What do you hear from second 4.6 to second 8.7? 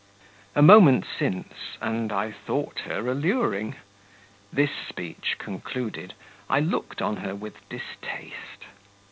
speech concluded, I looked on her with distaste.